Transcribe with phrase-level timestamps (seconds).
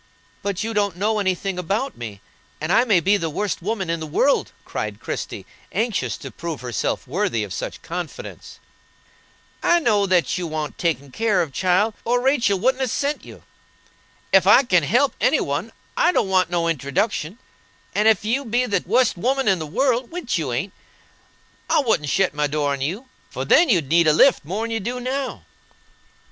[0.41, 2.21] "But you don't know any thing about me,
[2.59, 6.61] and I may be the worst woman in the world," cried Christie, anxious to prove
[6.61, 8.57] herself worthy of such confidence.
[9.61, 13.43] "I know that you want takin' care of, child, or Rachel wouldn't a sent you.
[14.33, 17.37] Ef I can help any one, I don't want no introduction;
[17.93, 20.73] and ef you be the wust woman in the world (which you ain't),
[21.69, 24.79] I wouldn't shet my door on you, for then you'd need a lift more'n you
[24.79, 25.43] do now."